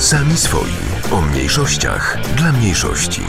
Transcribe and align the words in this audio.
Sami 0.00 0.36
swoi. 0.36 0.70
O 1.12 1.20
mniejszościach 1.20 2.18
dla 2.36 2.52
mniejszości. 2.52 3.20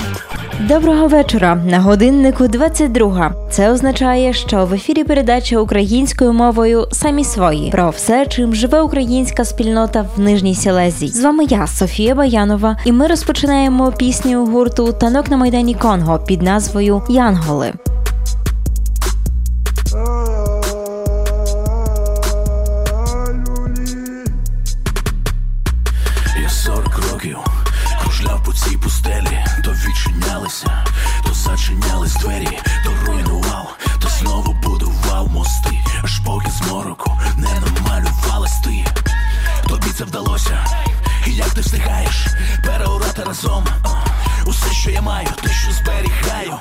Доброго 0.59 1.07
вечора. 1.07 1.55
На 1.55 1.79
годиннику 1.79 2.47
22. 2.47 3.33
Це 3.49 3.71
означає, 3.71 4.33
що 4.33 4.65
в 4.65 4.73
ефірі 4.73 5.03
передача 5.03 5.59
українською 5.59 6.33
мовою 6.33 6.87
самі 6.91 7.23
свої 7.23 7.71
про 7.71 7.89
все, 7.89 8.25
чим 8.25 8.55
живе 8.55 8.81
українська 8.81 9.45
спільнота 9.45 10.05
в 10.15 10.19
Нижній 10.19 10.55
Сілезії. 10.55 11.11
З 11.11 11.23
вами 11.23 11.43
я, 11.49 11.67
Софія 11.67 12.15
Баянова, 12.15 12.77
і 12.85 12.91
ми 12.91 13.07
розпочинаємо 13.07 13.91
пісню 13.91 14.45
гурту 14.45 14.93
Танок 14.93 15.29
на 15.29 15.37
майдані 15.37 15.75
Конго 15.75 16.19
під 16.19 16.41
назвою 16.41 17.01
Янголи. 17.09 17.73
Як 41.41 41.49
ти 41.49 41.61
встигаєш 41.61 42.27
переорати 42.65 43.23
разом? 43.23 43.65
Усе, 44.45 44.73
що 44.73 44.89
я 44.89 45.01
маю, 45.01 45.27
те, 45.43 45.49
що 45.49 45.71
зберігаю, 45.71 46.53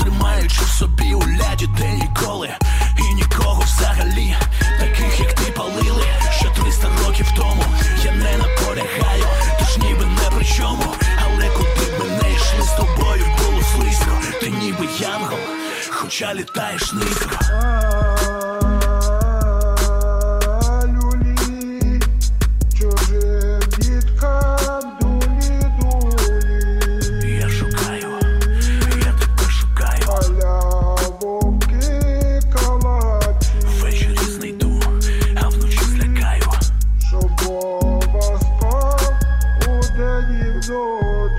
тримаючи 0.00 0.60
в 0.64 0.68
собі 0.68 1.14
у 1.14 1.20
ляді 1.20 1.66
де 1.78 1.88
ніколи, 1.92 2.50
і 2.98 3.14
нікого 3.14 3.62
взагалі, 3.62 4.36
таких 4.78 5.20
як 5.20 5.32
ти 5.32 5.52
палили, 5.52 6.04
ще 6.30 6.48
300 6.62 6.88
років 7.06 7.26
тому. 7.36 7.64
Я 8.04 8.12
не 8.12 8.36
наполягаю, 8.36 9.26
тож 9.58 9.76
ніби 9.78 10.04
не 10.04 10.36
при 10.36 10.44
чому, 10.44 10.94
але 11.24 11.48
куди 11.48 11.86
б 11.90 12.00
ми 12.00 12.22
не 12.22 12.34
йшли 12.34 12.62
з 12.62 12.70
тобою, 12.76 13.24
було 13.38 13.62
слизько, 13.62 14.18
ти 14.40 14.50
ніби 14.50 14.88
янгол, 15.00 15.38
хоча 15.90 16.34
літаєш 16.34 16.92
низько. 16.92 17.38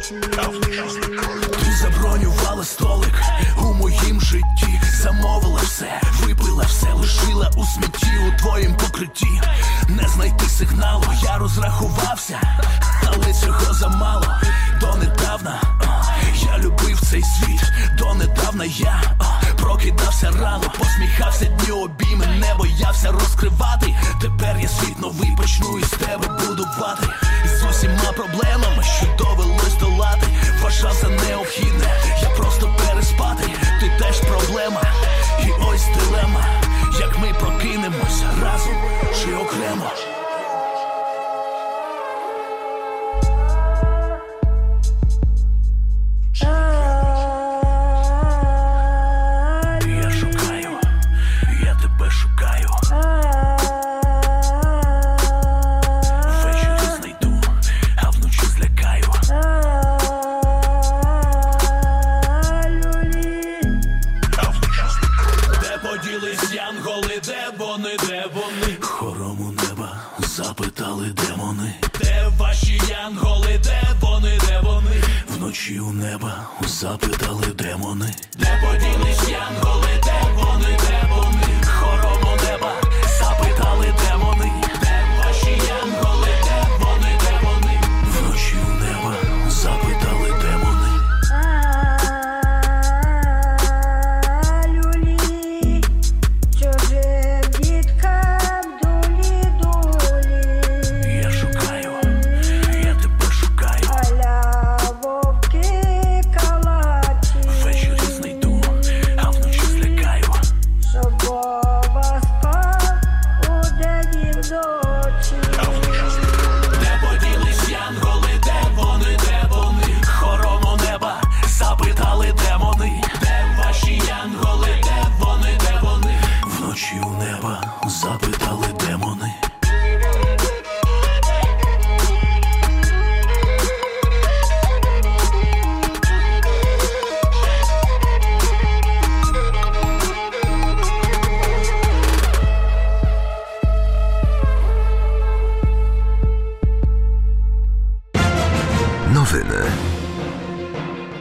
Ти 0.07 1.71
забронювала 1.81 2.63
столик 2.63 3.13
у 3.57 3.73
моїм 3.73 4.21
житті, 4.21 4.81
замовила 5.01 5.61
все, 5.63 6.01
випила 6.21 6.63
все, 6.63 6.93
лишила 6.93 7.51
у 7.57 7.65
смітті 7.65 8.11
у 8.27 8.39
твоїм 8.39 8.75
покритті. 8.75 9.41
Не 9.89 10.07
знайти 10.07 10.45
сигналу, 10.45 11.03
я 11.23 11.37
розрахувався, 11.37 12.39
але 13.07 13.33
цього 13.33 13.73
замало. 13.73 14.35
Донедавна 14.81 15.61
я 16.35 16.57
любив 16.57 17.01
цей 17.01 17.23
світ, 17.23 17.71
донедавна 17.97 18.65
я 18.65 19.01
прокидався 19.67 20.31
рано, 20.41 20.71
посміхався 20.79 21.45
дні 21.45 21.71
обійми, 21.71 22.27
не 22.27 22.55
боявся 22.55 23.11
розкривати. 23.11 23.95
Тепер 24.21 24.57
я 24.59 24.67
світ 24.67 24.99
новий 25.01 25.35
почну 25.37 25.79
із 25.79 25.89
тебе 25.89 26.27
будувати. 26.27 27.07
І 27.45 27.47
з 27.47 27.63
усіма 27.69 28.11
проблемами, 28.15 28.83
що 28.83 29.05
довелось 29.17 29.77
долати, 29.79 30.27
вважав 30.61 30.93
за 30.93 31.09
необхідне, 31.09 32.01
я 32.21 32.29
просто 32.29 32.75
переспати. 32.77 33.43
Ти 33.79 33.91
теж 33.99 34.19
проблема, 34.19 34.81
і 35.43 35.49
ось 35.69 35.85
дилема, 35.85 36.45
як 36.99 37.19
ми 37.19 37.33
прокинемось 37.33 38.23
разом 38.43 38.75
чи 39.21 39.35
окремо. 39.35 39.91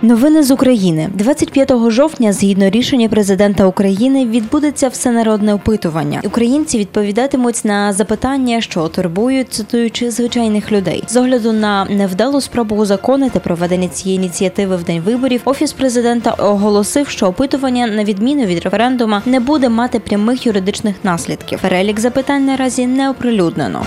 Новини 0.06 0.42
з 0.42 0.50
України 0.50 1.10
25 1.14 1.72
жовтня, 1.88 2.32
згідно 2.32 2.70
рішення 2.70 3.08
президента 3.08 3.66
України, 3.66 4.26
відбудеться 4.26 4.88
всенародне 4.88 5.54
опитування. 5.54 6.20
Українці 6.24 6.78
відповідатимуть 6.78 7.64
на 7.64 7.92
запитання, 7.92 8.60
що 8.60 8.88
турбують, 8.88 9.52
цитуючи 9.52 10.10
звичайних 10.10 10.72
людей. 10.72 11.04
З 11.08 11.16
огляду 11.16 11.52
на 11.52 11.84
невдалу 11.84 12.41
спробу 12.41 12.76
узаконити 12.76 13.41
проведення 13.41 13.88
цієї 13.88 14.18
ініціативи 14.18 14.76
в 14.76 14.84
день 14.84 15.00
виборів. 15.00 15.41
Офіс 15.44 15.72
президента 15.72 16.30
оголосив, 16.30 17.09
що 17.09 17.26
опитування, 17.26 17.86
на 17.86 18.04
відміну 18.04 18.44
від 18.44 18.64
референдума, 18.64 19.22
не 19.26 19.41
буде 19.41 19.68
мати 19.68 19.98
прямих 19.98 20.47
юридичних 20.47 20.97
наслідків. 21.02 21.60
Перелік 21.60 22.00
запитань 22.00 22.44
наразі 22.47 22.86
не 22.86 23.10
оприлюднено. 23.10 23.82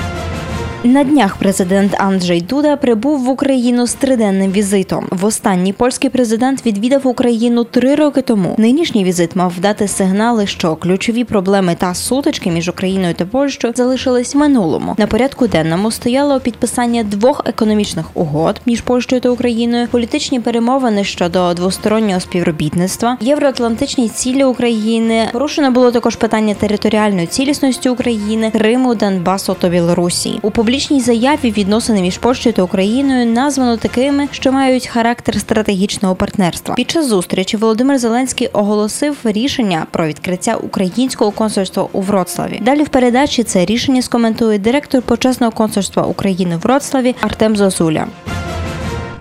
На 0.84 1.04
днях 1.04 1.38
президент 1.38 1.96
Анджей 1.98 2.42
Дуда 2.42 2.78
прибув 2.78 3.24
в 3.24 3.30
Україну 3.30 3.88
з 3.88 3.94
триденним 3.94 4.52
візитом. 4.52 5.08
Востанній 5.12 5.74
польський 5.74 6.10
президент 6.10 6.66
відвідав 6.66 7.08
Україну 7.08 7.64
три 7.64 7.96
роки 7.96 8.22
тому. 8.22 8.56
Нинішній 8.58 9.04
візит 9.04 9.36
мав 9.36 9.54
дати 9.60 9.88
сигнали, 9.88 10.48
що 10.48 10.76
ключові 10.76 11.24
проблеми 11.24 11.76
та 11.80 11.94
сутички 11.94 12.52
між 12.52 12.70
Україною 12.70 13.14
та 13.14 13.26
Польщею 13.26 13.74
залишились 13.78 14.36
в 14.36 14.38
минулому. 14.38 14.96
На 14.98 15.08
порядку 15.08 15.48
денному 15.48 15.92
стояло 15.92 16.40
підписання 16.40 17.04
двох 17.04 17.42
економічних 17.46 18.06
угод 18.14 18.62
між 18.66 18.82
Польщею 18.82 19.22
та 19.22 19.30
Україною, 19.30 19.88
політичні 19.88 20.40
перемовини 20.40 21.04
щодо 21.04 21.54
двостороннього 21.54 22.20
співробітництва, 22.20 23.18
євроатлантичні 23.22 24.10
цілі 24.10 24.44
України. 24.44 25.28
Порушено 25.32 25.72
було 25.72 25.92
також 25.92 26.16
питання 26.16 26.54
територіальної 26.54 27.28
цілісності 27.28 27.90
України, 27.90 28.52
Криму, 28.52 28.96
Донбасу 28.96 29.56
та 29.60 29.70
Білорусі. 29.70 30.40
У 30.42 30.52
публічній 30.70 31.02
заяві 31.02 31.52
відносини 31.52 32.02
між 32.02 32.18
Польщею 32.18 32.54
та 32.54 32.64
Україною 32.64 33.26
названо 33.26 33.78
такими, 33.78 34.28
що 34.32 34.52
мають 34.52 34.88
характер 34.88 35.40
стратегічного 35.40 36.16
партнерства. 36.16 36.76
Під 36.76 36.92
час 36.92 37.08
зустрічі 37.08 37.58
Володимир 37.58 37.98
Зеленський 37.98 38.48
оголосив 38.48 39.18
рішення 39.24 39.86
про 39.92 40.08
відкриття 40.08 40.56
українського 40.56 41.32
консульства 41.32 41.88
у 41.92 42.02
Вроцлаві. 42.02 42.60
Далі 42.62 42.84
в 42.84 42.90
передачі 42.90 43.44
це 43.44 43.66
рішення 43.66 44.02
скоментує 44.02 44.60
директор 44.60 45.02
почесного 45.02 45.52
консульства 45.52 46.04
України 46.04 46.56
в 46.56 46.60
Вроцлаві 46.60 47.16
Артем 47.22 47.56
Зозуля. 47.56 48.08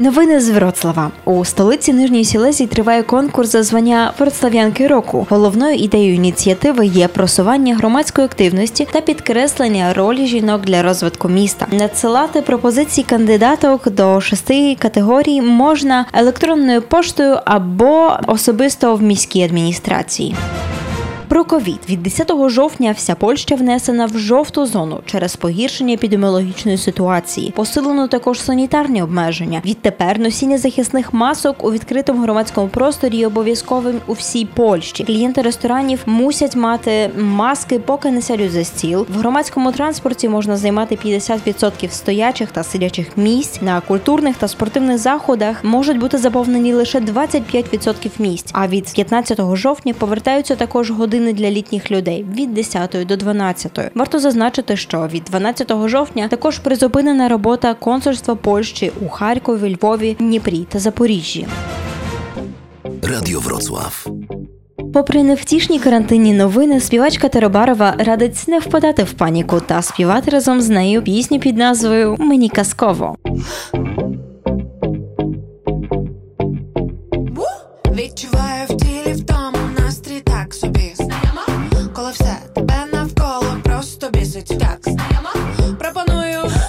Новини 0.01 0.41
з 0.41 0.51
Вроцлава 0.51 1.11
у 1.25 1.45
столиці 1.45 1.93
Нижньої 1.93 2.25
Сілезії 2.25 2.67
триває 2.67 3.03
конкурс 3.03 3.53
за 3.53 3.63
звання 3.63 4.13
Вроцлав'янки 4.19 4.87
року. 4.87 5.27
Головною 5.31 5.75
ідеєю 5.75 6.15
ініціативи 6.15 6.87
є 6.87 7.09
просування 7.09 7.77
громадської 7.77 8.25
активності 8.25 8.89
та 8.93 9.01
підкреслення 9.01 9.95
ролі 9.95 10.27
жінок 10.27 10.63
для 10.63 10.83
розвитку 10.83 11.29
міста. 11.29 11.67
Надсилати 11.73 12.43
пропозиції 12.43 13.05
кандидаток 13.09 13.91
до 13.91 14.21
шести 14.21 14.77
категорій 14.79 15.43
можна 15.43 16.07
електронною 16.13 16.83
поштою 16.83 17.39
або 17.45 18.13
особисто 18.27 18.97
в 18.97 19.03
міській 19.03 19.43
адміністрації. 19.43 20.35
Про 21.39 21.45
ковід 21.45 21.81
від 21.89 22.03
10 22.03 22.33
жовтня 22.47 22.93
вся 22.93 23.15
Польща 23.15 23.55
внесена 23.55 24.07
в 24.07 24.19
жовту 24.19 24.67
зону 24.67 25.01
через 25.07 25.37
погіршення 25.37 25.95
епідеміологічної 25.95 26.79
ситуації. 26.79 27.53
Посилено 27.57 28.09
також 28.09 28.41
санітарні 28.41 29.03
обмеження. 29.03 29.63
Відтепер 29.65 30.19
носіння 30.19 30.59
захисних 30.59 31.13
масок 31.13 31.65
у 31.65 31.73
відкритому 31.73 32.23
громадському 32.23 32.69
просторі 32.69 33.27
обов'язковим 33.27 34.01
у 34.07 34.13
всій 34.13 34.45
Польщі. 34.45 35.05
Клієнти 35.05 35.43
ресторанів 35.43 36.03
мусять 36.07 36.57
мати 36.57 37.11
маски, 37.19 37.79
поки 37.79 38.11
не 38.11 38.23
сядуть 38.23 38.53
за 38.53 38.65
стіл. 38.65 39.07
В 39.09 39.19
громадському 39.19 39.73
транспорті 39.73 40.29
можна 40.29 40.57
займати 40.57 40.99
50% 41.05 41.91
стоячих 41.91 42.51
та 42.51 42.63
сидячих 42.63 43.17
місць. 43.17 43.63
На 43.63 43.81
культурних 43.81 44.37
та 44.37 44.49
спортивних 44.49 44.99
заходах 44.99 45.65
можуть 45.65 45.99
бути 45.99 46.19
заповнені 46.19 46.75
лише 46.75 47.01
25% 47.01 48.11
місць. 48.19 48.51
А 48.53 48.69
від 48.69 48.93
15 48.95 49.41
жовтня 49.57 49.95
повертаються 49.95 50.57
також 50.57 50.91
години 50.91 51.28
для 51.33 51.51
літніх 51.51 51.91
людей 51.91 52.27
від 52.37 52.55
10 52.55 52.97
до 53.09 53.17
12. 53.17 53.79
Варто 53.95 54.19
зазначити, 54.19 54.77
що 54.77 55.09
від 55.13 55.25
12 55.25 55.73
жовтня 55.89 56.29
також 56.29 56.59
призупинена 56.59 57.29
робота 57.29 57.75
консульства 57.75 58.35
Польщі 58.35 58.93
у 59.07 59.09
Харкові, 59.09 59.77
Львові, 59.81 60.17
Дніпрі 60.19 60.67
та 60.69 60.79
Запоріжжі. 60.79 61.47
Radio 63.03 63.43
Wrocław. 63.43 64.09
Попри 64.93 65.23
невтішні 65.23 65.79
карантинні 65.79 66.33
новини, 66.33 66.81
співачка 66.81 67.29
Теробарова 67.29 67.95
радить 67.99 68.45
не 68.49 68.59
впадати 68.59 69.03
в 69.03 69.13
паніку 69.13 69.61
та 69.61 69.83
співати 69.83 70.31
разом 70.31 70.61
з 70.61 70.69
нею 70.69 71.03
пісню 71.03 71.41
під 71.41 71.57
назвою 71.57 72.17
Мені 72.19 72.49
казково. 72.49 73.17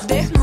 Пропоную 0.10 0.39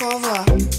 Мені 0.00 0.75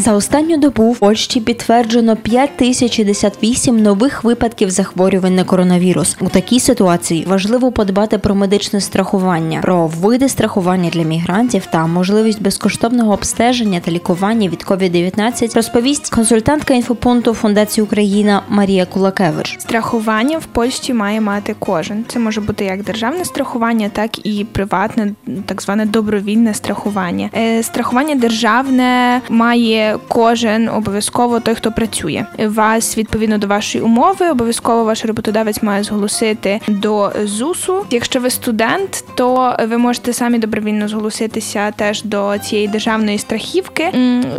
За 0.00 0.12
останню 0.12 0.56
добу 0.56 0.92
в 0.92 0.98
Польщі 0.98 1.40
підтверджено 1.40 2.16
5068 2.16 3.82
нових 3.82 4.24
випадків 4.24 4.70
захворювань 4.70 5.34
на 5.34 5.44
коронавірус. 5.44 6.16
У 6.20 6.28
такій 6.28 6.60
ситуації 6.60 7.24
важливо 7.28 7.72
подбати 7.72 8.18
про 8.18 8.34
медичне 8.34 8.80
страхування, 8.80 9.60
про 9.60 9.86
види 9.86 10.28
страхування 10.28 10.90
для 10.90 11.02
мігрантів 11.02 11.66
та 11.66 11.86
можливість 11.86 12.42
безкоштовного 12.42 13.12
обстеження 13.12 13.80
та 13.80 13.90
лікування 13.90 14.48
від 14.48 14.64
COVID-19 14.64 15.54
розповість 15.54 16.10
консультантка 16.10 16.74
інфопункту 16.74 17.34
Фундації 17.34 17.84
Україна 17.84 18.42
Марія 18.48 18.86
Кулакевич. 18.86 19.56
Страхування 19.58 20.38
в 20.38 20.44
Польщі 20.46 20.94
має 20.94 21.20
мати 21.20 21.54
кожен. 21.58 22.04
Це 22.08 22.18
може 22.18 22.40
бути 22.40 22.64
як 22.64 22.82
державне 22.82 23.24
страхування, 23.24 23.88
так 23.88 24.26
і 24.26 24.44
приватне, 24.44 25.12
так 25.46 25.62
зване 25.62 25.86
добровільне 25.86 26.54
страхування. 26.54 27.30
Е, 27.36 27.62
Страхування 27.62 28.14
державне 28.14 29.20
має 29.28 29.89
кожен 30.08 30.68
обов'язково 30.68 31.40
той, 31.40 31.54
хто 31.54 31.72
працює. 31.72 32.26
Вас 32.38 32.98
відповідно 32.98 33.38
до 33.38 33.46
вашої 33.46 33.84
умови, 33.84 34.30
обов'язково 34.30 34.84
ваш 34.84 35.04
роботодавець 35.04 35.62
має 35.62 35.82
зголосити 35.82 36.60
до 36.68 37.12
ЗУСу. 37.24 37.86
Якщо 37.90 38.20
ви 38.20 38.30
студент, 38.30 39.04
то 39.14 39.56
ви 39.68 39.78
можете 39.78 40.12
самі 40.12 40.38
добровільно 40.38 40.88
зголоситися 40.88 41.70
теж 41.70 42.02
до 42.02 42.38
цієї 42.38 42.68
державної 42.68 43.18
страхівки. 43.18 43.92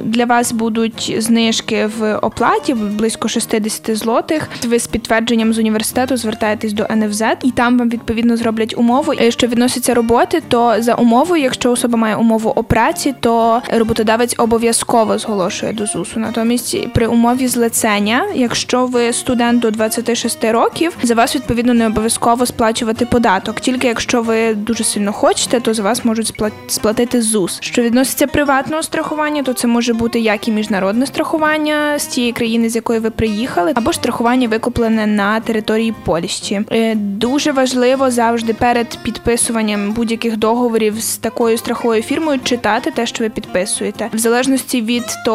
Для 0.04 0.26
вас 0.26 0.52
будуть 0.52 1.16
знижки 1.18 1.90
в 2.00 2.16
оплаті 2.16 2.74
близько 2.74 3.28
60 3.28 3.98
злотих. 3.98 4.50
Ви 4.68 4.80
з 4.80 4.88
підтвердженням 4.88 5.54
з 5.54 5.58
університету 5.58 6.18
звертаєтесь 6.18 6.74
до 6.74 6.88
НФЗ, 6.96 7.24
і 7.44 7.52
там 7.52 7.78
вам 7.78 7.90
відповідно 7.90 8.38
зроблять 8.38 8.74
умову. 8.78 9.14
Е, 9.22 9.32
Що 9.32 9.48
відноситься 9.48 9.94
роботи, 9.94 10.44
то 10.48 10.76
за 10.80 10.94
умовою, 10.94 11.44
якщо 11.44 11.72
особа 11.72 11.98
має 11.98 12.16
умову 12.16 12.54
о 12.56 12.64
праці, 12.64 13.16
то 13.20 13.62
роботодавець 13.78 14.36
обов'язково 14.38 15.18
зголошує 15.42 15.74
до 15.74 15.86
ЗУСу. 15.86 16.20
Натомість 16.20 16.94
при 16.94 17.08
умові 17.08 17.48
злицення, 17.48 18.24
якщо 18.36 18.86
ви 18.86 19.14
студент 19.14 19.60
до 19.62 19.72
26 19.72 20.44
років, 20.44 20.98
за 21.04 21.16
вас 21.16 21.36
відповідно 21.36 21.74
не 21.74 21.88
обов'язково 21.88 22.46
сплачувати 22.46 23.06
податок. 23.06 23.60
Тільки 23.60 23.88
якщо 23.88 24.22
ви 24.22 24.54
дуже 24.54 24.84
сильно 24.84 25.14
хочете, 25.14 25.60
то 25.60 25.74
за 25.74 25.84
вас 25.84 26.06
можуть 26.06 26.34
спла- 26.40 26.52
сплатити 26.68 27.22
ЗУС. 27.22 27.58
Що 27.62 27.82
відноситься 27.82 28.28
приватного 28.28 28.84
страхування, 28.84 29.44
то 29.44 29.54
це 29.54 29.68
може 29.68 29.94
бути 29.94 30.20
як 30.20 30.48
і 30.48 30.52
міжнародне 30.52 31.06
страхування 31.06 32.00
з 32.00 32.06
тієї 32.06 32.34
країни, 32.34 32.70
з 32.70 32.76
якої 32.76 33.00
ви 33.00 33.10
приїхали, 33.10 33.72
або 33.76 33.94
страхування 33.94 34.48
викуплене 34.48 35.08
на 35.08 35.40
території 35.40 35.94
Польщі. 36.06 36.62
Е, 36.72 36.96
Дуже 36.96 37.52
важливо 37.52 38.12
завжди 38.12 38.54
перед 38.54 38.98
підписуванням 39.04 39.92
будь-яких 39.92 40.38
договорів 40.38 41.00
з 41.00 41.18
такою 41.18 41.58
страховою 41.58 42.02
фірмою 42.02 42.40
читати 42.44 42.92
те, 42.96 43.06
що 43.06 43.24
ви 43.24 43.30
підписуєте, 43.30 44.10
в 44.14 44.18
залежності 44.18 44.82
від 44.82 45.04
того, 45.26 45.31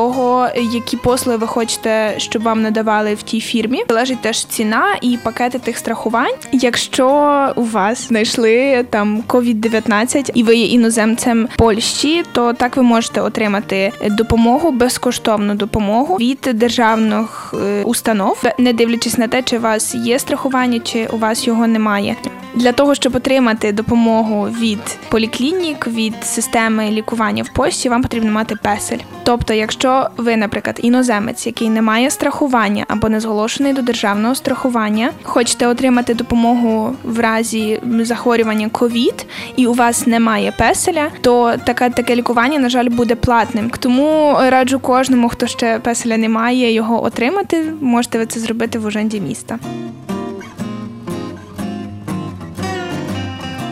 які 0.73 0.97
послуги 0.97 1.39
ви 1.39 1.47
хочете, 1.47 2.15
щоб 2.19 2.43
вам 2.43 2.63
надавали 2.63 3.15
в 3.15 3.23
тій 3.23 3.41
фірмі, 3.41 3.85
залежить 3.89 4.21
теж 4.21 4.45
ціна 4.45 4.97
і 5.01 5.19
пакети 5.25 5.59
тих 5.59 5.79
страхувань. 5.79 6.35
Якщо 6.53 7.09
у 7.57 7.63
вас 7.63 8.09
знайшли 8.09 8.85
там 8.91 9.23
COVID-19 9.29 10.31
і 10.35 10.43
ви 10.43 10.57
є 10.57 10.67
іноземцем 10.67 11.49
Польщі, 11.57 12.25
то 12.33 12.53
так 12.53 12.77
ви 12.77 12.83
можете 12.83 13.21
отримати 13.21 13.93
допомогу, 14.11 14.71
безкоштовну 14.71 15.55
допомогу 15.55 16.17
від 16.17 16.51
державних 16.55 17.55
е, 17.63 17.83
установ, 17.83 18.43
не 18.59 18.73
дивлячись 18.73 19.19
на 19.19 19.29
те, 19.29 19.43
чи 19.43 19.59
у 19.59 19.61
вас 19.61 19.95
є 19.95 20.19
страхування, 20.19 20.79
чи 20.79 21.07
у 21.13 21.19
вас 21.19 21.47
його 21.47 21.67
немає. 21.67 22.17
Для 22.57 22.73
того 22.73 22.95
щоб 22.95 23.17
отримати 23.17 23.73
допомогу 23.73 24.49
від 24.61 24.99
поліклінік, 25.09 25.87
від 25.87 26.15
системи 26.25 26.91
лікування 26.91 27.43
в 27.43 27.49
Польщі, 27.49 27.89
вам 27.89 28.03
потрібно 28.03 28.33
мати 28.33 28.57
песель. 28.63 28.99
Тобто, 29.23 29.55
якщо 29.55 30.09
ви, 30.17 30.37
наприклад, 30.37 30.79
іноземець, 30.83 31.47
який 31.47 31.69
не 31.69 31.83
має 31.83 32.11
страхування 32.11 32.85
або 32.89 33.09
не 33.09 33.21
зголошений 33.21 33.73
до 33.73 33.83
державного 33.83 34.35
страхування, 34.35 35.11
хочете 35.23 35.67
отримати 35.67 36.15
допомогу 36.15 36.97
в 37.05 37.21
разі 37.21 37.81
захворювання 38.01 38.69
ковід, 38.69 39.27
і 39.57 39.67
у 39.67 39.73
вас 39.73 40.07
немає 40.07 40.53
песеля, 40.59 41.11
то 41.21 41.55
таке 41.65 41.91
таке 41.91 42.17
лікування, 42.17 42.59
на 42.59 42.69
жаль, 42.69 42.89
буде 42.89 43.15
платним. 43.15 43.71
Тому 43.79 44.37
раджу 44.49 44.79
кожному, 44.83 45.29
хто 45.29 45.47
ще 45.47 45.79
песеля 45.79 46.17
не 46.17 46.29
має, 46.29 46.73
його 46.73 47.05
отримати. 47.05 47.73
Можете 47.81 48.19
ви 48.19 48.27
це 48.27 48.41
зробити 48.41 48.79
в 48.79 48.87
уженді 48.87 49.21
міста. 49.21 49.59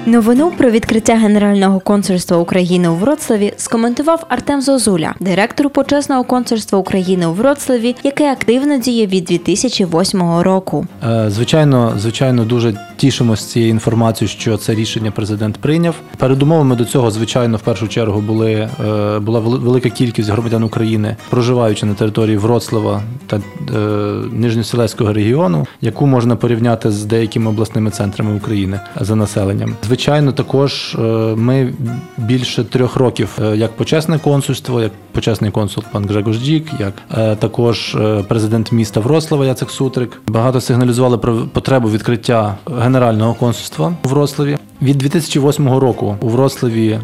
Новину 0.06 0.52
про 0.58 0.70
відкриття 0.70 1.14
Генерального 1.14 1.80
консульства 1.80 2.36
України 2.36 2.88
у 2.88 2.94
Вроцлаві 2.94 3.52
скоментував 3.56 4.24
Артем 4.28 4.62
Зозуля, 4.62 5.14
директор 5.20 5.70
почесного 5.70 6.24
консульства 6.24 6.78
України 6.78 7.26
у 7.26 7.32
Вроцлаві, 7.32 7.96
яке 8.02 8.32
активно 8.32 8.78
діє 8.78 9.06
від 9.06 9.24
2008 9.24 10.40
року. 10.40 10.86
Е, 11.04 11.30
Звичайно, 11.30 11.92
звичайно, 11.98 12.44
дуже 12.44 12.74
тішимося 13.04 13.46
цією 13.46 13.70
інформацією, 13.70 14.28
що 14.28 14.56
це 14.56 14.74
рішення 14.74 15.10
президент 15.10 15.56
прийняв. 15.56 15.94
Передумовами 16.18 16.76
до 16.76 16.84
цього, 16.84 17.10
звичайно, 17.10 17.56
в 17.56 17.60
першу 17.60 17.88
чергу 17.88 18.20
були 18.20 18.52
е, 18.52 19.18
була 19.18 19.40
велика 19.40 19.90
кількість 19.90 20.30
громадян 20.30 20.62
України, 20.62 21.16
проживаючи 21.30 21.86
на 21.86 21.94
території 21.94 22.36
Вроцлава 22.36 23.02
та 23.26 23.36
е, 23.36 23.40
Нижньоселецького 24.32 25.12
регіону, 25.12 25.66
яку 25.80 26.06
можна 26.06 26.36
порівняти 26.36 26.90
з 26.90 27.04
деякими 27.04 27.50
обласними 27.50 27.90
центрами 27.90 28.36
України 28.36 28.80
за 29.00 29.16
населенням. 29.16 29.76
Звичайно, 29.86 30.32
також 30.32 30.94
е, 30.94 31.02
ми 31.36 31.74
більше 32.18 32.64
трьох 32.64 32.96
років 32.96 33.38
як 33.54 33.76
почесне 33.76 34.18
консульство, 34.18 34.82
як 34.82 34.92
почесний 35.12 35.50
консул 35.50 35.84
пан 35.92 36.06
Грегош 36.06 36.38
Дік, 36.38 36.66
як 36.80 36.94
також 37.38 37.96
президент 38.28 38.72
міста 38.72 39.00
Вроцлава 39.00 39.46
Яцек 39.46 39.70
Сутрик. 39.70 40.20
Багато 40.28 40.60
сигналізували 40.60 41.18
про 41.18 41.34
потребу 41.34 41.90
відкриття 41.90 42.56
генерального 42.66 42.93
консульства 43.34 43.94
у 44.04 44.08
Вроцлаві. 44.08 44.58
Від 44.82 44.98
2008 44.98 45.68
року 45.68 46.16
у 46.20 46.28
Вроцлаві 46.28 46.98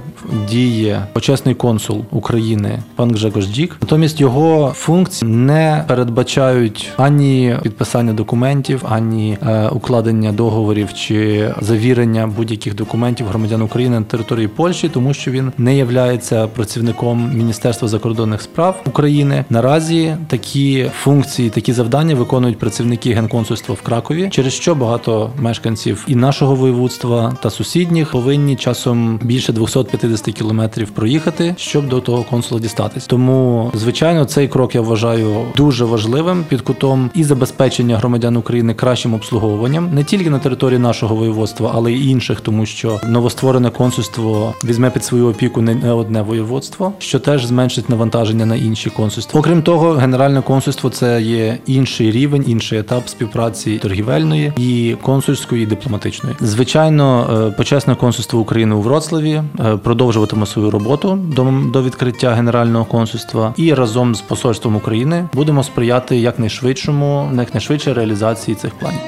діє 0.48 1.06
почесний 1.12 1.54
консул 1.54 2.04
України 2.10 2.78
пан 2.96 3.14
Гжегош 3.14 3.46
Дік. 3.46 3.76
Натомість 3.80 4.20
його 4.20 4.72
функції 4.76 5.30
не 5.30 5.84
передбачають 5.88 6.92
ані 6.96 7.56
підписання 7.62 8.12
документів, 8.12 8.84
ані 8.88 9.38
е, 9.42 9.68
укладення 9.68 10.32
договорів 10.32 10.94
чи 10.94 11.50
завірення 11.60 12.26
будь-яких 12.36 12.74
документів 12.74 13.26
громадян 13.26 13.62
України 13.62 13.98
на 13.98 14.04
території 14.04 14.48
Польщі, 14.48 14.88
тому 14.88 15.14
що 15.14 15.30
він 15.30 15.52
не 15.58 15.76
являється 15.76 16.46
працівником 16.46 17.30
Міністерства 17.34 17.88
закордонних 17.88 18.42
справ 18.42 18.82
України. 18.86 19.44
Наразі 19.50 20.16
такі 20.28 20.90
функції, 21.02 21.50
такі 21.50 21.72
завдання 21.72 22.14
виконують 22.14 22.58
працівники 22.58 23.12
генконсульства 23.12 23.74
в 23.74 23.82
Кракові, 23.82 24.28
через 24.30 24.52
що 24.52 24.74
багато 24.74 25.30
мешканців 25.38 25.69
і 26.06 26.16
нашого 26.16 26.54
воєводства 26.54 27.36
та 27.42 27.50
сусідніх 27.50 28.10
повинні 28.10 28.56
часом 28.56 29.20
більше 29.22 29.52
250 29.52 30.34
кілометрів 30.34 30.90
проїхати, 30.90 31.54
щоб 31.58 31.88
до 31.88 32.00
того 32.00 32.22
консула 32.22 32.60
дістатись. 32.60 33.06
Тому, 33.06 33.70
звичайно, 33.74 34.24
цей 34.24 34.48
крок 34.48 34.74
я 34.74 34.80
вважаю 34.80 35.44
дуже 35.56 35.84
важливим 35.84 36.44
під 36.48 36.60
кутом 36.60 37.10
і 37.14 37.24
забезпечення 37.24 37.96
громадян 37.96 38.36
України 38.36 38.74
кращим 38.74 39.14
обслуговуванням 39.14 39.94
не 39.94 40.04
тільки 40.04 40.30
на 40.30 40.38
території 40.38 40.78
нашого 40.78 41.16
воєводства, 41.16 41.70
але 41.74 41.92
й 41.92 42.10
інших, 42.10 42.40
тому 42.40 42.66
що 42.66 43.00
новостворене 43.08 43.70
консульство 43.70 44.54
візьме 44.64 44.90
під 44.90 45.04
свою 45.04 45.28
опіку 45.28 45.62
не 45.62 45.92
одне 45.92 46.22
воєводство, 46.22 46.92
що 46.98 47.18
теж 47.18 47.44
зменшить 47.44 47.88
навантаження 47.88 48.46
на 48.46 48.56
інші 48.56 48.90
консульства. 48.90 49.40
Окрім 49.40 49.62
того, 49.62 49.92
генеральне 49.92 50.42
консульство 50.42 50.90
це 50.90 51.22
є 51.22 51.58
інший 51.66 52.10
рівень, 52.10 52.44
інший 52.46 52.78
етап 52.78 53.08
співпраці 53.08 53.78
торгівельної 53.78 54.52
і 54.56 54.96
консульської, 55.02 55.59
і 55.62 55.66
дипломатичної. 55.66 56.36
Звичайно, 56.40 57.30
е, 57.48 57.50
почесне 57.50 57.94
консульство 57.94 58.40
України 58.40 58.74
у 58.74 58.80
Вроцлаві 58.80 59.42
е, 59.60 59.76
продовжуватиме 59.76 60.46
свою 60.46 60.70
роботу 60.70 61.18
до, 61.36 61.52
до 61.72 61.82
відкриття 61.82 62.30
генерального 62.30 62.84
консульства, 62.84 63.54
і 63.56 63.74
разом 63.74 64.14
з 64.14 64.20
посольством 64.20 64.76
України 64.76 65.28
будемо 65.32 65.62
сприяти 65.62 66.16
якнайшвидшому, 66.16 67.30
якнайшвидшій 67.36 67.92
реалізації 67.92 68.54
цих 68.54 68.74
планів. 68.74 69.00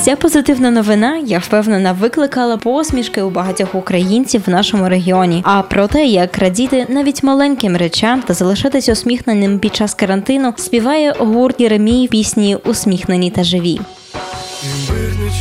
Ця 0.00 0.16
позитивна 0.16 0.70
новина, 0.70 1.16
я 1.16 1.38
впевнена, 1.38 1.92
викликала 1.92 2.56
посмішки 2.56 3.22
у 3.22 3.30
багатьох 3.30 3.74
українців 3.74 4.42
в 4.46 4.50
нашому 4.50 4.88
регіоні. 4.88 5.42
А 5.44 5.62
про 5.62 5.86
те, 5.86 6.06
як 6.06 6.38
радіти 6.38 6.86
навіть 6.88 7.22
маленьким 7.22 7.76
речам 7.76 8.22
та 8.22 8.34
залишатись 8.34 8.88
усміхненим 8.88 9.58
під 9.58 9.76
час 9.76 9.94
карантину, 9.94 10.52
співає 10.56 11.14
гурт 11.18 11.60
Єремій 11.60 12.08
пісні 12.08 12.56
Усміхнені 12.64 13.30
та 13.30 13.44
живі. 13.44 13.80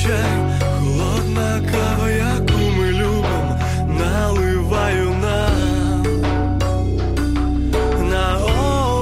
Холодна 0.07 1.61
кава, 1.71 2.09
яку 2.09 2.59
ми 2.77 2.91
любим, 2.91 3.47
наливаю 3.99 5.13
на 8.09 8.37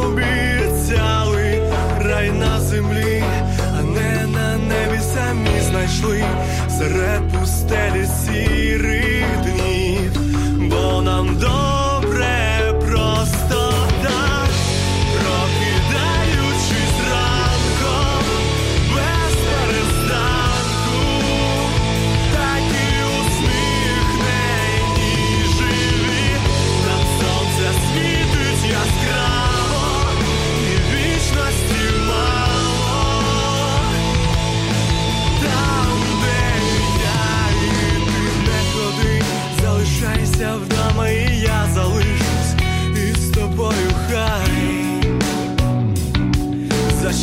обіцяли 0.03 1.61
рай 2.01 2.31
на 2.31 2.59
землі, 2.59 3.23
не 3.93 4.27
на 4.27 4.57
небі 4.57 4.99
самі 5.13 5.61
знайшли 5.69 6.23
серед 6.69 7.21
пустелі 7.31 8.05
сірих 8.05 9.14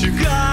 you 0.03 0.11
got. 0.19 0.52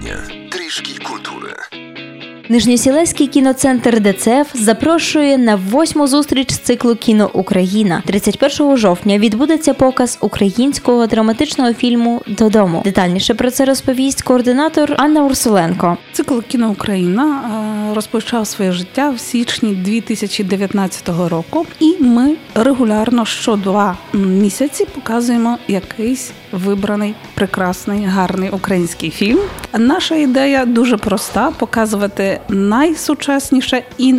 Kulturalnie. 0.00 0.48
Трішки 0.50 0.92
культури. 1.04 1.54
Нижньосілеський 2.48 3.26
кіноцентр 3.26 4.00
ДЦФ 4.00 4.54
запрошує 4.54 5.38
на 5.38 5.56
восьму 5.56 6.06
зустріч 6.06 6.52
з 6.52 6.58
циклу 6.58 6.94
Кіно 6.94 7.30
Україна. 7.32 8.02
31 8.06 8.76
жовтня 8.76 9.18
відбудеться 9.18 9.74
показ 9.74 10.18
українського 10.20 11.06
драматичного 11.06 11.74
фільму 11.74 12.22
Додому. 12.26 12.82
Детальніше 12.84 13.34
про 13.34 13.50
це 13.50 13.64
розповість 13.64 14.22
координатор 14.22 14.94
Анна 14.98 15.24
Урсуленко. 15.24 15.96
Цикл 16.12 16.38
кіно 16.38 16.70
Україна 16.70 17.42
е, 17.90 17.94
розпочав 17.94 18.46
своє 18.46 18.72
життя 18.72 19.10
в 19.10 19.20
січні 19.20 19.74
2019 19.74 21.08
року, 21.08 21.66
і 21.80 21.96
ми 22.00 22.36
регулярно 22.54 23.24
що 23.24 23.56
два 23.56 23.96
місяці 24.12 24.84
показуємо 24.94 25.58
якийсь 25.68 26.32
вибраний 26.52 27.14
прекрасний 27.34 28.04
гарний 28.04 28.50
український 28.50 29.10
фільм. 29.10 29.38
Наша 29.78 30.14
ідея 30.14 30.64
дуже 30.64 30.96
проста: 30.96 31.50
показувати 31.50 32.40
найсучасніше 32.48 33.82
і 33.98 34.12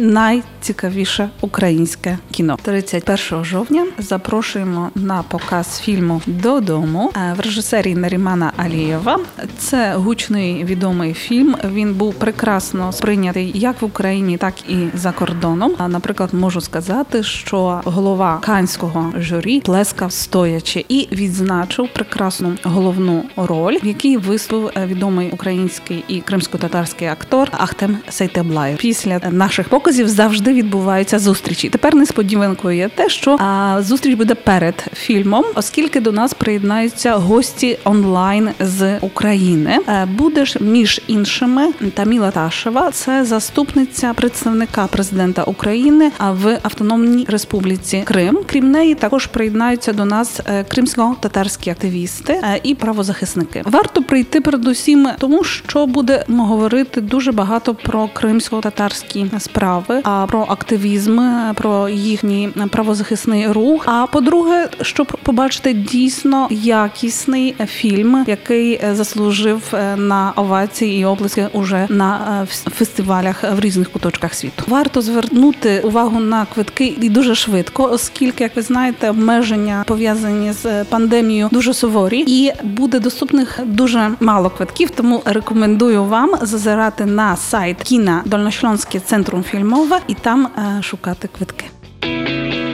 найцікавіше 0.62 1.30
українське 1.41 2.17
кіно. 2.32 2.58
31 2.62 3.45
жовтня 3.45 3.88
запрошуємо 3.97 4.89
на 4.95 5.24
показ 5.24 5.80
фільму 5.80 6.21
Додому 6.26 7.12
е, 7.15 7.34
в 7.38 7.39
режисерії 7.39 7.95
Нарімана 7.95 8.52
Алієва. 8.58 9.19
Це 9.58 9.93
гучний 9.95 10.63
відомий 10.63 11.13
фільм. 11.13 11.56
Він 11.71 11.93
був 11.93 12.13
прекрасно 12.13 12.91
сприйнятий 12.91 13.52
як 13.56 13.82
в 13.82 13.86
Україні, 13.86 14.38
так 14.38 14.54
і 14.69 14.76
за 14.93 15.12
кордоном. 15.12 15.71
А 15.78 15.88
наприклад, 15.88 16.34
можу 16.34 16.62
сказати, 16.62 17.24
що 17.24 17.82
голова 17.84 18.39
канського 18.41 19.13
журі 19.19 19.62
плескав 19.62 20.12
стоячи 20.12 20.86
і 20.89 21.08
відзначив 21.12 21.89
прекрасну 21.93 22.54
головну 22.63 23.24
роль, 23.36 23.78
в 23.84 23.86
якій 23.88 24.17
виступив 24.17 24.71
е, 24.76 24.86
відомий 24.86 25.30
український 25.32 26.04
і 26.08 26.21
кримсько-татарський 26.21 27.08
актор 27.08 27.50
Ахтем 27.52 27.97
Сейтеблаєв. 28.10 28.78
Після 28.78 29.19
наших 29.32 29.69
показів 29.69 30.10
завжди 30.10 30.50
відбуваються 30.53 31.19
зустрічі. 31.19 31.69
Тепер 31.69 31.95
несподіванкою 31.95 32.77
є 32.77 32.89
те, 32.89 33.09
що 33.09 33.37
а, 33.39 33.77
зустріч 33.81 34.15
буде 34.15 34.35
перед 34.35 34.85
фільмом, 34.93 35.45
оскільки 35.55 35.99
до 35.99 36.11
нас 36.11 36.33
приєднаються 36.33 37.15
гості 37.15 37.77
онлайн 37.83 38.49
з 38.59 38.97
України. 38.99 39.79
Е, 39.87 40.05
Буде 40.05 40.45
між 40.59 41.01
іншими 41.07 41.73
Таміла 41.93 42.31
Ташева, 42.31 42.91
це 42.91 43.25
заступниця 43.25 44.13
представника 44.13 44.87
президента 44.87 45.43
України 45.43 46.11
в 46.19 46.59
Автономній 46.61 47.25
Республіці 47.29 48.01
Крим. 48.05 48.39
Крім 48.45 48.71
неї, 48.71 48.95
також 48.95 49.25
приєднаються 49.25 49.93
до 49.93 50.05
нас 50.05 50.39
е, 50.45 50.63
кримсько-татарські 50.63 51.69
активісти 51.69 52.33
е, 52.33 52.59
і 52.63 52.75
правозахисники. 52.75 53.61
Варто 53.65 54.03
прийти 54.03 54.41
передусім, 54.41 55.07
тому 55.19 55.43
що 55.43 55.85
будемо 55.85 56.45
говорити 56.45 57.01
дуже 57.01 57.31
багато 57.31 57.75
про 57.75 58.09
кримсько-татарські 58.13 59.25
справи, 59.39 60.01
а 60.03 60.25
про 60.25 60.40
активізм, 60.49 61.19
е, 61.19 61.54
про 61.56 61.89
їхній 61.89 62.49
правозахисний 62.69 63.47
рух. 63.47 63.84
А 63.86 64.08
по-друге, 64.12 64.69
щоб 64.82 65.17
побачити 65.23 65.73
дійсно 65.73 66.47
якісний 66.51 67.56
фільм, 67.67 68.25
який 68.27 68.73
е, 68.73 68.95
заслужив 68.95 69.63
е, 69.73 69.95
на 69.95 70.34
овації 70.36 71.01
і 71.01 71.06
обласки 71.06 71.47
уже 71.54 71.88
на 71.89 72.47
фестивалях 72.51 73.43
в 73.58 73.60
різних 73.60 73.89
куточках 73.89 74.34
світу. 74.34 74.63
Варто 74.67 75.01
звернути 75.01 75.80
увагу 75.80 76.19
на 76.19 76.45
квитки 76.45 76.95
і 77.01 77.10
дуже 77.10 77.36
швидко, 77.36 77.89
оскільки, 77.91 78.43
як 78.43 78.56
ви 78.56 78.62
знаєте, 78.62 79.10
обмеження 79.10 79.84
пов'язані 79.88 80.54
з 80.54 80.84
пандемією 80.84 81.49
дуже 81.51 81.73
суворі, 81.73 82.23
і 82.27 82.51
буде 82.63 82.99
доступних 82.99 83.60
дуже 83.65 84.12
мало 84.19 84.49
квитків. 84.49 84.89
Тому 84.89 85.21
рекомендую 85.25 86.04
вам 86.04 86.32
зазирати 86.41 87.06
на 87.06 87.36
сайт 87.36 87.77
Кіна 87.84 88.21
Дольношльонське 88.25 88.99
центрум 88.99 89.43
фільмове 89.43 89.99
і 90.08 90.13
там 90.13 90.31
е, 90.39 90.82
шукати 90.82 91.28
квитки. 91.28 91.65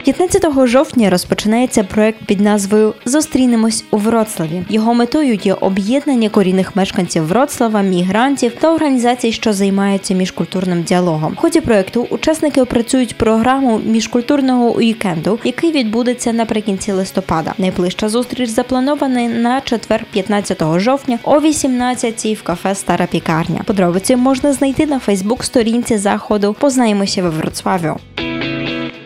15 0.07 0.67
жовтня 0.67 1.09
розпочинається 1.09 1.83
проект 1.83 2.23
під 2.25 2.41
назвою 2.41 2.93
Зустрінемось 3.05 3.85
у 3.91 3.97
Вроцлаві. 3.97 4.63
Його 4.69 4.93
метою 4.93 5.39
є 5.43 5.53
об'єднання 5.53 6.29
корінних 6.29 6.75
мешканців 6.75 7.27
Вроцлава, 7.27 7.81
мігрантів 7.81 8.51
та 8.59 8.73
організацій, 8.73 9.31
що 9.31 9.53
займаються 9.53 10.13
міжкультурним 10.13 10.83
діалогом. 10.83 11.33
В 11.33 11.35
ході 11.35 11.61
проекту 11.61 12.07
учасники 12.09 12.61
опрацюють 12.61 13.17
програму 13.17 13.81
міжкультурного 13.85 14.75
уікенду, 14.75 15.39
який 15.43 15.71
відбудеться 15.71 16.33
наприкінці 16.33 16.91
листопада. 16.91 17.53
Найближча 17.57 18.09
зустріч 18.09 18.49
запланована 18.49 19.21
на 19.21 19.61
четвер, 19.61 20.05
15 20.11 20.63
жовтня 20.75 21.19
о 21.23 21.39
18 21.39 22.25
в 22.25 22.43
кафе 22.43 22.75
Стара 22.75 23.05
пікарня. 23.05 23.61
Подробиці 23.65 24.15
можна 24.15 24.53
знайти 24.53 24.85
на 24.85 24.99
Фейсбук-сторінці 24.99 25.97
заходу. 25.97 26.55
Познаємося 26.59 27.23
в 27.23 27.31
Вроцлаві. 27.31 27.91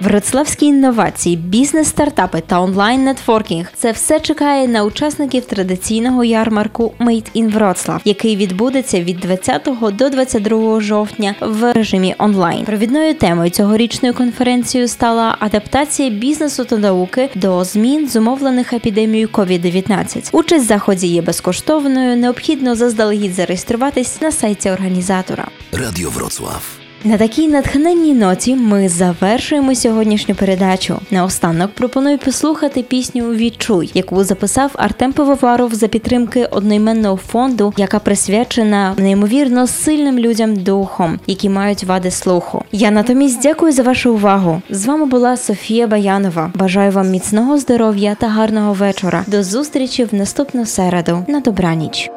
Вроцлавські 0.02 0.66
інновації, 0.66 1.36
бізнес-стартапи 1.36 2.42
та 2.48 2.62
онлайн-нетворкінг 2.62 3.72
це 3.76 3.92
все 3.92 4.20
чекає 4.20 4.68
на 4.68 4.84
учасників 4.84 5.46
традиційного 5.46 6.24
ярмарку 6.24 6.94
Made 7.00 7.36
in 7.36 7.54
Вроцлав, 7.54 8.02
який 8.06 8.36
відбудеться 8.36 9.02
від 9.02 9.20
20 9.20 9.70
до 9.94 10.10
22 10.10 10.82
жовтня 10.82 11.36
в 11.42 11.74
режимі 11.74 12.16
онлайн. 12.18 12.66
Провідною 12.66 13.14
темою 13.14 13.50
цьогорічної 13.50 14.14
конференції 14.14 14.88
стала 14.88 15.36
адаптація 15.40 16.10
бізнесу 16.10 16.66
та 16.66 16.78
науки 16.78 17.30
до 17.36 17.64
змін, 17.64 18.10
зумовлених 18.10 18.74
епідемією 18.74 19.28
COVID-19. 19.28 20.30
Участь 20.32 20.66
в 20.66 20.68
заході 20.68 21.08
є 21.08 21.22
безкоштовною. 21.22 22.18
Необхідно 22.18 22.76
заздалегідь 22.76 23.34
зареєструватись 23.34 24.22
на 24.22 24.32
сайті 24.32 24.72
організатора. 24.72 25.48
Radio 25.74 26.14
Wrocław. 26.14 26.81
На 27.04 27.18
такій 27.18 27.48
натхненній 27.48 28.14
ноті 28.14 28.56
ми 28.56 28.90
завершуємо 28.90 29.76
сьогоднішню 29.76 30.36
передачу. 30.36 31.00
Наостанок 31.12 31.72
пропоную 31.72 32.18
послухати 32.18 32.84
пісню 32.84 33.30
Відчуй, 33.32 33.92
яку 33.94 34.24
записав 34.24 34.72
Артем 34.76 35.14
Пивоваров 35.14 35.74
за 35.74 35.88
підтримки 35.88 36.46
одноіменного 36.46 37.18
фонду, 37.18 37.74
яка 37.78 38.00
присвячена 38.00 38.94
неймовірно 38.98 39.68
сильним 39.68 40.20
людям 40.20 40.56
духом, 40.56 41.20
які 41.28 41.50
мають 41.50 41.84
вади 41.84 42.12
слуху. 42.12 42.64
Я 42.72 42.92
натомість 42.92 43.42
дякую 43.42 43.72
за 43.72 43.84
вашу 43.84 44.14
увагу. 44.14 44.62
З 44.70 44.86
вами 44.86 45.06
була 45.06 45.38
Софія 45.38 45.88
Баянова. 45.88 46.52
Бажаю 46.56 46.92
вам 46.92 47.10
міцного 47.10 47.58
здоров'я 47.58 48.16
та 48.20 48.28
гарного 48.28 48.74
вечора. 48.74 49.24
До 49.28 49.44
зустрічі 49.44 50.04
в 50.04 50.14
наступну 50.16 50.66
середу. 50.66 51.26
На 51.28 51.40
добраніч. 51.40 52.10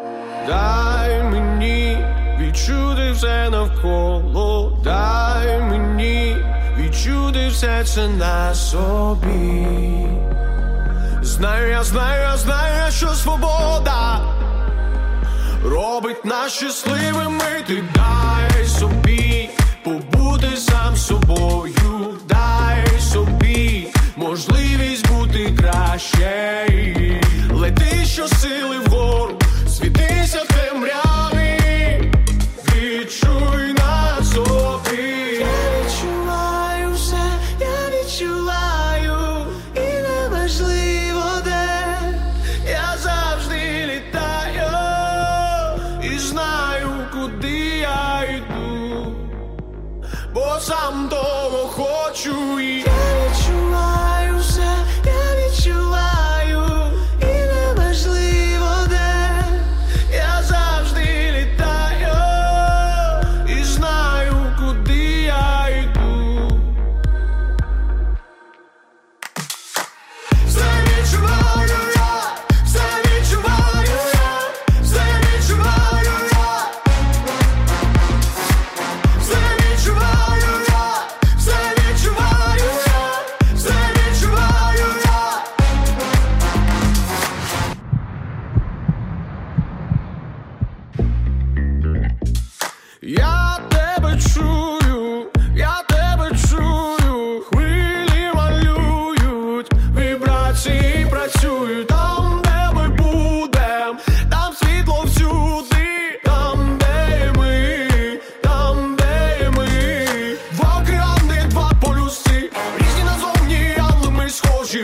Дай 0.48 1.22
мені 1.22 1.83
все 3.14 3.50
навколо, 3.50 4.78
дай 4.84 5.60
мені 5.60 6.36
відчути 6.78 7.48
все 7.48 7.84
це 7.84 8.08
на 8.08 8.54
собі. 8.54 9.66
Знаю, 11.22 11.70
я 11.70 11.84
знаю, 11.84 12.22
я 12.22 12.36
знаю, 12.36 12.92
що 12.92 13.08
свобода 13.08 14.20
робить 15.64 16.24
нас 16.24 16.52
щасливими. 16.52 17.64
Ти 17.66 17.84
дай 17.94 18.64
собі 18.66 19.50
побути 19.84 20.56
сам 20.56 20.96
собою, 20.96 22.18
дай 22.28 23.00
собі 23.00 23.88
можливість 24.16 25.08
бути 25.08 25.54
краще. 25.58 26.66
Лети 27.52 28.04
щосили 28.04 28.78
вгору, 28.78 28.83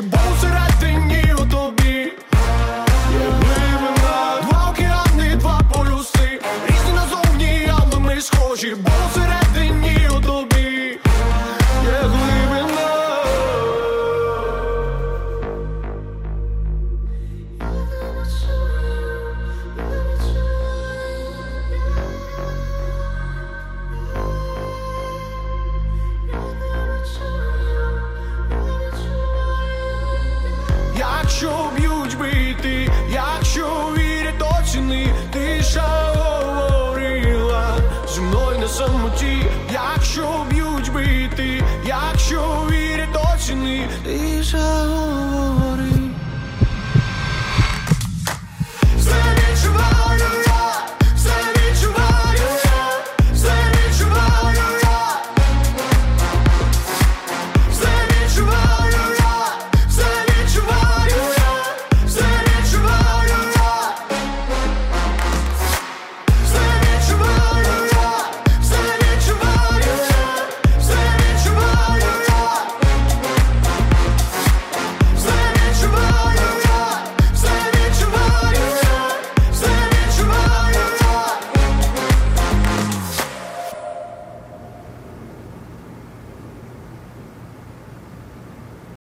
Bounce 0.09 0.41
that 0.41 0.81
thing 0.81 1.11
you 1.11 1.40